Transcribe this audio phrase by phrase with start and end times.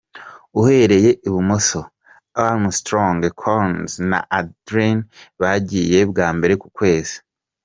[0.59, 4.97] Uhereye i bumoso:Armstrong, Collins na Aldrin
[5.41, 7.15] bagiye bwa mbere ku Kwezi.